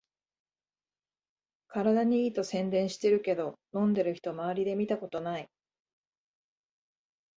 [1.67, 5.47] 体にいいと宣伝してるけど、飲んでる人まわりで見たことない